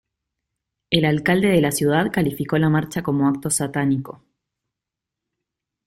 [0.89, 4.23] El alcalde de la ciudad calificó la marcha como 'acto satánico'.